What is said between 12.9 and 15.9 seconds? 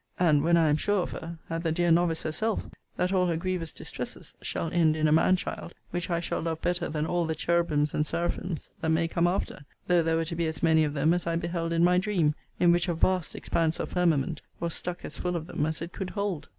vast expanse of firmament was stuck as full of them as